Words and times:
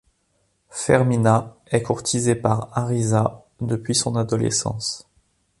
Fermina 0.71 1.57
est 1.67 1.83
courtisée 1.83 2.33
par 2.33 2.75
Ariza 2.75 3.45
depuis 3.59 3.93
son 3.93 4.15
adolescence. 4.15 5.07